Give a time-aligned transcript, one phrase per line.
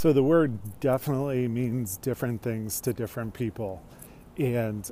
[0.00, 3.82] So the word definitely means different things to different people.
[4.38, 4.90] And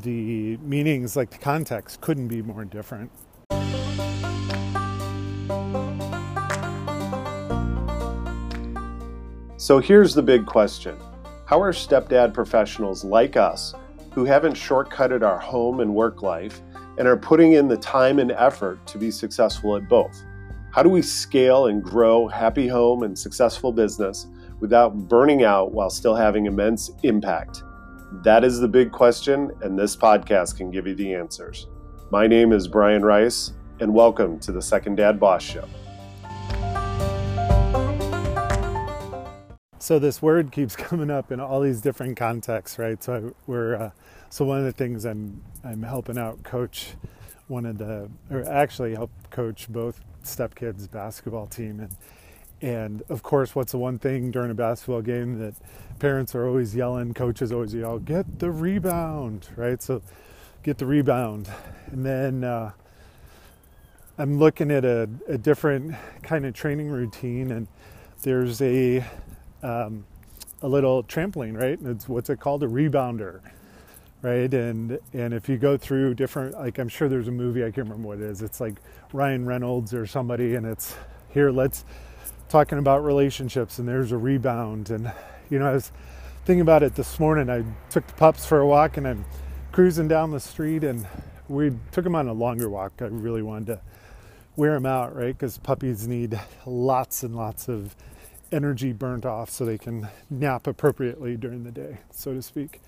[0.00, 3.12] the meanings, like the context, couldn't be more different.
[9.58, 10.96] So here's the big question
[11.44, 13.74] How are stepdad professionals like us,
[14.12, 16.62] who haven't shortcutted our home and work life
[16.96, 20.24] and are putting in the time and effort to be successful at both?
[20.76, 24.26] How do we scale and grow happy home and successful business
[24.60, 27.62] without burning out while still having immense impact?
[28.22, 31.66] That is the big question, and this podcast can give you the answers.
[32.10, 35.66] My name is Brian Rice, and welcome to the Second Dad Boss Show.
[39.78, 43.02] So this word keeps coming up in all these different contexts, right?
[43.02, 43.90] So we're uh,
[44.28, 46.88] so one of the things I'm I'm helping out coach
[47.48, 51.96] one of the or actually help coach both stepkids basketball team and
[52.62, 55.54] and of course, what's the one thing during a basketball game that
[55.98, 59.82] parents are always yelling, coaches always yell, get the rebound, right?
[59.82, 60.00] So
[60.62, 61.50] get the rebound.
[61.92, 62.72] And then uh,
[64.16, 67.68] I'm looking at a, a, different kind of training routine, and
[68.22, 69.04] there's a
[69.62, 70.06] um,
[70.62, 71.78] a little trampoline, right?
[71.78, 73.40] And it's what's it called, a rebounder,
[74.22, 74.52] right?
[74.52, 77.88] And and if you go through different, like I'm sure there's a movie I can't
[77.88, 78.42] remember what it is.
[78.42, 78.76] It's like
[79.12, 80.94] Ryan Reynolds or somebody, and it's
[81.32, 81.50] here.
[81.50, 81.84] Let's
[82.48, 85.12] talking about relationships and there's a rebound and
[85.50, 85.90] you know i was
[86.44, 89.24] thinking about it this morning i took the pups for a walk and i'm
[89.72, 91.06] cruising down the street and
[91.48, 93.80] we took them on a longer walk i really wanted to
[94.54, 97.96] wear them out right because puppies need lots and lots of
[98.52, 102.80] energy burnt off so they can nap appropriately during the day so to speak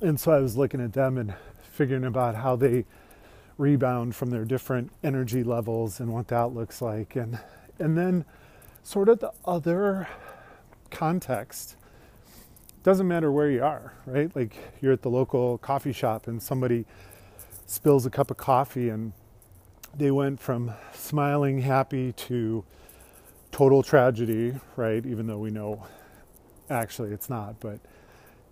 [0.00, 1.34] and so i was looking at them and
[1.72, 2.84] figuring about how they
[3.58, 7.38] rebound from their different energy levels and what that looks like and
[7.78, 8.24] and then,
[8.82, 10.08] sort of the other
[10.90, 11.76] context
[12.82, 14.34] doesn't matter where you are, right?
[14.36, 16.84] Like you're at the local coffee shop and somebody
[17.66, 19.12] spills a cup of coffee and
[19.96, 22.64] they went from smiling, happy to
[23.50, 25.04] total tragedy, right?
[25.06, 25.86] Even though we know
[26.68, 27.80] actually it's not, but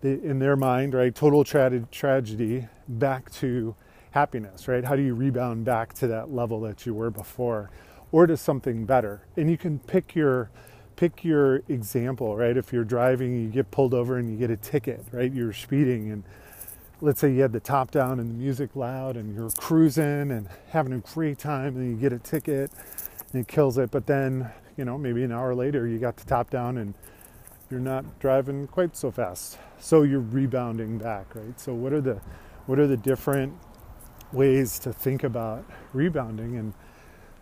[0.03, 1.15] they, in their mind, right?
[1.15, 3.75] Total tra- tragedy back to
[4.13, 4.85] happiness, right?
[4.85, 7.71] How do you rebound back to that level that you were before?
[8.13, 9.23] or to something better.
[9.37, 10.51] And you can pick your
[10.95, 12.57] pick your example, right?
[12.57, 15.33] If you're driving, you get pulled over and you get a ticket, right?
[15.33, 16.23] You're speeding and
[17.01, 20.49] let's say you had the top down and the music loud and you're cruising and
[20.69, 22.71] having a great time and you get a ticket
[23.33, 23.91] and it kills it.
[23.91, 26.95] But then, you know, maybe an hour later you got the top down and
[27.73, 29.59] you're not driving quite so fast.
[29.81, 31.59] So you're rebounding back, right?
[31.59, 32.21] So what are the
[32.67, 33.55] what are the different
[34.31, 36.75] ways to think about rebounding and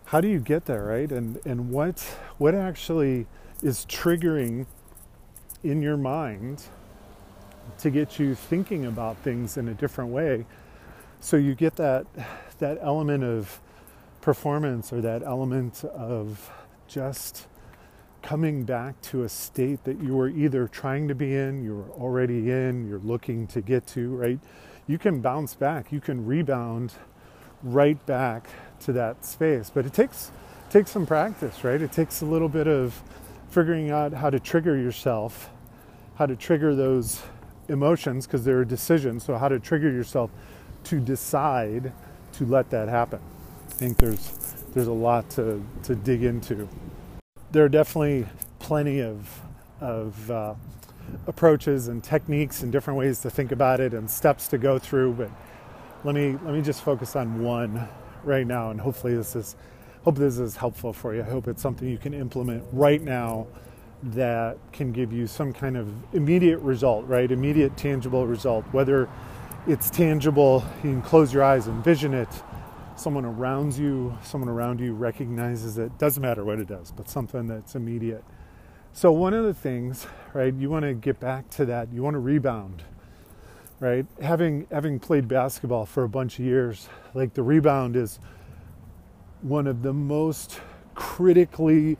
[0.05, 1.11] how do you get there, right?
[1.11, 1.99] And and what
[2.37, 3.27] what actually
[3.61, 4.65] is triggering
[5.63, 6.63] in your mind
[7.79, 10.45] to get you thinking about things in a different way
[11.19, 12.07] so you get that
[12.59, 13.61] that element of
[14.21, 16.51] performance or that element of
[16.87, 17.47] just
[18.31, 21.89] coming back to a state that you were either trying to be in, you were
[22.01, 24.39] already in, you're looking to get to, right?
[24.87, 26.93] You can bounce back, you can rebound
[27.61, 28.47] right back
[28.79, 29.69] to that space.
[29.69, 30.31] But it takes
[30.69, 31.81] takes some practice, right?
[31.81, 33.03] It takes a little bit of
[33.49, 35.49] figuring out how to trigger yourself,
[36.15, 37.21] how to trigger those
[37.67, 39.25] emotions because they're decisions.
[39.25, 40.31] So how to trigger yourself
[40.85, 41.91] to decide
[42.35, 43.19] to let that happen.
[43.67, 46.69] I think there's there's a lot to, to dig into.
[47.51, 48.27] There are definitely
[48.59, 49.41] plenty of
[49.81, 50.53] of uh,
[51.27, 55.13] approaches and techniques and different ways to think about it and steps to go through,
[55.13, 55.29] but
[56.05, 57.89] let me let me just focus on one
[58.23, 59.57] right now, and hopefully this is
[60.03, 61.21] hope this is helpful for you.
[61.23, 63.47] I hope it's something you can implement right now
[64.03, 67.29] that can give you some kind of immediate result, right?
[67.29, 68.63] Immediate tangible result.
[68.71, 69.09] Whether
[69.67, 72.29] it's tangible, you can close your eyes, envision it.
[72.95, 75.97] Someone around you, someone around you recognizes it.
[75.97, 78.23] Doesn't matter what it does, but something that's immediate.
[78.93, 80.53] So one of the things, right?
[80.53, 81.91] You want to get back to that.
[81.93, 82.83] You want to rebound
[83.81, 84.05] right?
[84.21, 88.19] Having having played basketball for a bunch of years, like the rebound is
[89.41, 90.61] one of the most
[90.93, 91.97] critically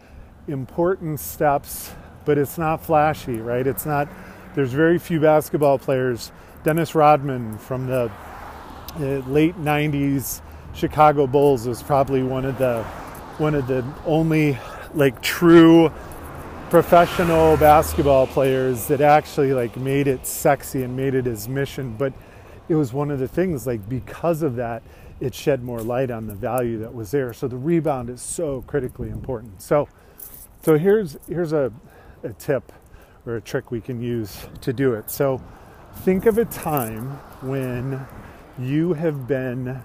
[0.48, 1.92] important steps,
[2.24, 3.66] but it's not flashy, right?
[3.68, 4.08] It's not
[4.54, 6.32] there's very few basketball players.
[6.64, 8.12] Dennis Rodman from the
[8.98, 10.42] uh, late 90s
[10.74, 12.84] Chicago Bulls was probably one of the
[13.38, 14.58] one of the only
[14.94, 15.92] like true
[16.70, 21.96] professional basketball players that actually like made it sexy and made it his mission.
[21.98, 22.14] But
[22.70, 24.82] it was one of the things like because of that
[25.20, 27.34] it shed more light on the value that was there.
[27.34, 29.62] So the rebound is so critically important.
[29.62, 29.88] So
[30.62, 31.72] so here's here's a
[32.24, 32.72] a tip
[33.26, 35.12] or a trick we can use to do it.
[35.12, 35.42] So
[35.98, 38.06] think of a time when
[38.58, 39.82] you have been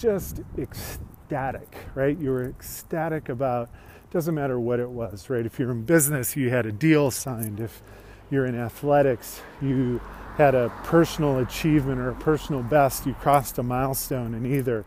[0.00, 2.18] just ecstatic, right?
[2.18, 3.68] You were ecstatic about
[4.10, 5.46] doesn't matter what it was, right?
[5.46, 7.60] If you're in business, you had a deal signed.
[7.60, 7.80] If
[8.28, 10.00] you're in athletics, you
[10.36, 14.84] had a personal achievement or a personal best, you crossed a milestone in either.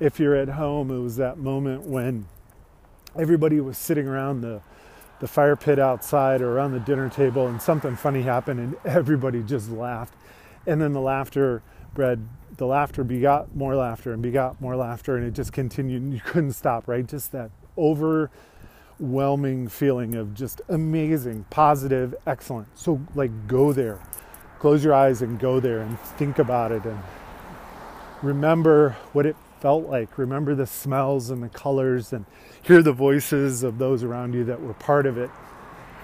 [0.00, 2.26] If you're at home, it was that moment when
[3.16, 4.62] everybody was sitting around the
[5.18, 9.42] the fire pit outside or around the dinner table and something funny happened and everybody
[9.42, 10.12] just laughed
[10.66, 11.62] and then the laughter
[11.96, 16.14] bred the laughter begot more laughter and begot more laughter and it just continued and
[16.14, 17.06] you couldn't stop right?
[17.06, 22.68] Just that overwhelming feeling of just amazing positive excellent.
[22.78, 24.00] So like go there.
[24.58, 26.98] Close your eyes and go there and think about it and
[28.22, 30.16] remember what it felt like.
[30.16, 32.24] Remember the smells and the colors and
[32.62, 35.30] hear the voices of those around you that were part of it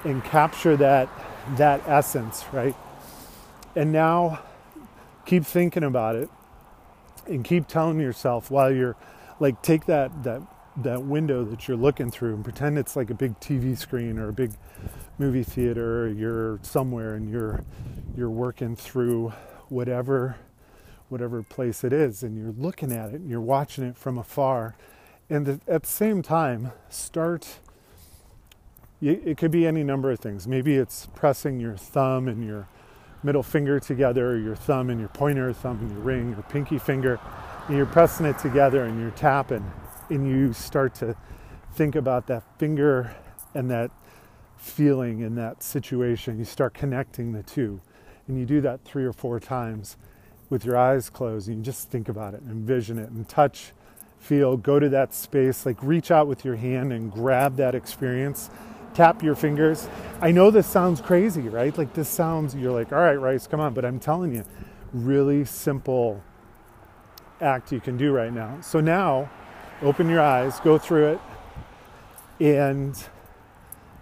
[0.05, 1.09] and capture that
[1.57, 2.77] that essence right?
[3.75, 4.41] And now
[5.25, 6.29] keep thinking about it
[7.27, 8.97] and keep telling yourself while you're
[9.41, 10.43] like take that that
[10.77, 14.29] that window that you're looking through and pretend it's like a big TV screen or
[14.29, 14.53] a big
[15.19, 17.63] movie theater or you're somewhere and you're
[18.17, 19.33] you're working through
[19.69, 20.37] whatever
[21.09, 24.75] whatever place it is and you're looking at it and you're watching it from afar.
[25.29, 27.59] And at the same time start
[29.01, 30.47] it could be any number of things.
[30.47, 32.69] Maybe it's pressing your thumb and your
[33.23, 37.21] middle finger together your thumb and your pointer thumb and your ring your pinky finger
[37.69, 39.71] and you're pressing it together and you're tapping
[40.11, 41.17] and you start to
[41.75, 43.15] think about that finger
[43.55, 43.91] and that
[44.57, 47.81] feeling in that situation you start connecting the two
[48.29, 49.97] and you do that three or four times
[50.51, 53.73] with your eyes closed and you just think about it and envision it and touch
[54.23, 58.51] feel, go to that space, like reach out with your hand and grab that experience.
[58.95, 59.89] Tap your fingers.
[60.21, 61.77] I know this sounds crazy, right?
[61.77, 63.75] Like this sounds, you're like, all right, Rice, come on.
[63.75, 64.45] But I'm telling you,
[64.93, 66.23] really simple
[67.41, 68.61] act you can do right now.
[68.61, 69.31] So now,
[69.83, 71.21] open your eyes, go through it,
[72.41, 73.03] and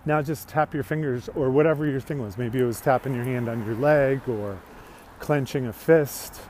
[0.04, 2.36] now just tap your fingers or whatever your thing was.
[2.36, 4.60] Maybe it was tapping your hand on your leg or
[5.20, 6.40] clenching a fist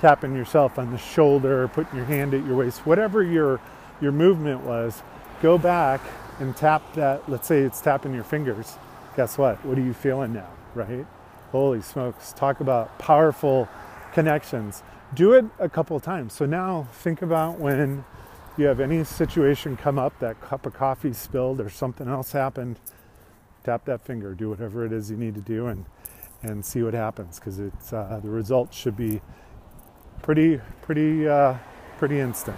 [0.00, 3.60] tapping yourself on the shoulder, putting your hand at your waist, whatever your
[4.00, 5.02] your movement was,
[5.42, 6.00] go back
[6.40, 7.28] and tap that.
[7.28, 8.76] Let's say it's tapping your fingers.
[9.16, 9.64] Guess what?
[9.64, 11.06] What are you feeling now, right?
[11.52, 12.32] Holy smokes.
[12.32, 13.68] Talk about powerful
[14.12, 14.82] connections.
[15.14, 16.32] Do it a couple of times.
[16.32, 18.04] So now think about when
[18.56, 22.78] you have any situation come up, that cup of coffee spilled or something else happened,
[23.64, 25.84] tap that finger, do whatever it is you need to do and
[26.42, 29.20] and see what happens because it's uh, the results should be
[30.22, 31.54] pretty pretty uh,
[31.98, 32.56] pretty instant.